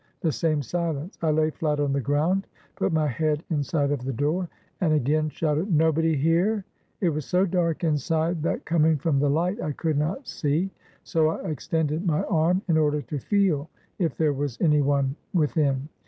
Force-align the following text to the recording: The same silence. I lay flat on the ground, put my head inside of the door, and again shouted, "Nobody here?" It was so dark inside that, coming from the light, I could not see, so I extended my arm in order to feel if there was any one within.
The 0.21 0.31
same 0.31 0.63
silence. 0.63 1.19
I 1.21 1.29
lay 1.29 1.51
flat 1.51 1.79
on 1.79 1.93
the 1.93 2.01
ground, 2.01 2.47
put 2.75 2.91
my 2.91 3.05
head 3.05 3.43
inside 3.51 3.91
of 3.91 4.03
the 4.03 4.11
door, 4.11 4.49
and 4.79 4.93
again 4.93 5.29
shouted, 5.29 5.71
"Nobody 5.71 6.15
here?" 6.15 6.65
It 7.01 7.09
was 7.09 7.23
so 7.23 7.45
dark 7.45 7.83
inside 7.83 8.41
that, 8.41 8.65
coming 8.65 8.97
from 8.97 9.19
the 9.19 9.29
light, 9.29 9.61
I 9.61 9.73
could 9.73 9.99
not 9.99 10.27
see, 10.27 10.71
so 11.03 11.27
I 11.29 11.47
extended 11.47 12.03
my 12.03 12.23
arm 12.23 12.63
in 12.67 12.77
order 12.79 13.03
to 13.03 13.19
feel 13.19 13.69
if 13.99 14.17
there 14.17 14.33
was 14.33 14.59
any 14.59 14.81
one 14.81 15.15
within. 15.35 15.87